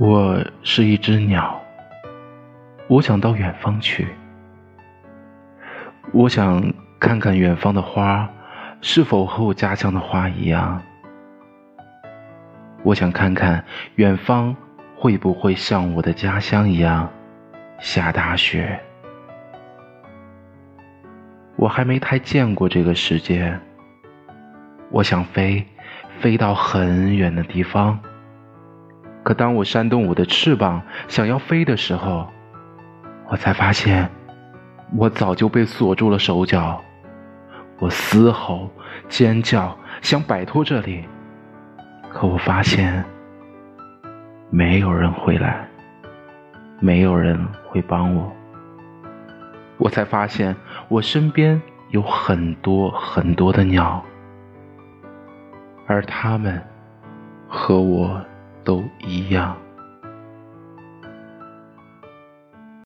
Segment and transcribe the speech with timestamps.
[0.00, 1.60] 我是一只鸟，
[2.88, 4.08] 我想到远方去。
[6.10, 8.26] 我想看看远方的花
[8.80, 10.80] 是否和我家乡的花一样。
[12.82, 13.62] 我想看看
[13.96, 14.56] 远方
[14.96, 17.06] 会不会像我的家乡一样
[17.78, 18.80] 下大雪。
[21.56, 23.54] 我还没太见过这个世界。
[24.90, 25.62] 我想飞，
[26.20, 28.00] 飞到很远的地方。
[29.22, 32.26] 可当我扇动我的翅膀想要飞的时候，
[33.28, 34.08] 我才发现，
[34.96, 36.80] 我早就被锁住了手脚。
[37.78, 38.70] 我嘶吼、
[39.08, 41.04] 尖叫，想摆脱这里，
[42.10, 43.04] 可我发现，
[44.50, 45.68] 没有人会来，
[46.78, 48.32] 没有人会帮我。
[49.78, 50.56] 我才发现，
[50.88, 54.02] 我身边有很多很多的鸟，
[55.86, 56.60] 而它们
[57.48, 58.20] 和我。
[58.64, 59.56] 都一样。